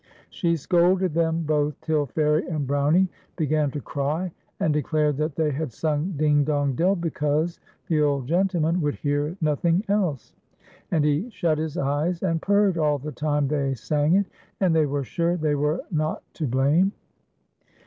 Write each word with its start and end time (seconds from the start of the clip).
She 0.31 0.55
scolded 0.57 1.13
them 1.13 1.43
both 1.43 1.79
till 1.81 2.07
Fairie 2.07 2.47
and 2.47 2.65
Brownie 2.65 3.07
began 3.35 3.69
to 3.69 3.79
cry, 3.79 4.31
and 4.59 4.73
declared 4.73 5.15
that 5.17 5.35
tliey 5.35 5.51
had 5.53 5.71
sung 5.71 6.15
"Ding, 6.17 6.43
dong, 6.43 6.73
dell" 6.73 6.95
because 6.95 7.59
the 7.85 8.01
old 8.01 8.25
gentleman 8.25 8.81
would 8.81 8.95
hear 8.95 9.37
no 9.41 9.53
thing 9.53 9.83
else, 9.89 10.33
and 10.89 11.05
he 11.05 11.29
shut 11.29 11.59
his 11.59 11.77
eyes 11.77 12.23
and 12.23 12.41
purred 12.41 12.79
all 12.79 12.97
the 12.97 13.11
time 13.11 13.47
they 13.47 13.75
sang 13.75 14.15
it, 14.15 14.25
and 14.59 14.75
they 14.75 14.87
were 14.87 15.03
sure 15.03 15.37
they 15.37 15.53
were 15.53 15.83
not 15.91 16.23
to 16.33 16.47
blame. 16.47 16.65
FAIRIE 16.65 16.77
AND 16.81 16.89
BROWNIE. 16.91 16.97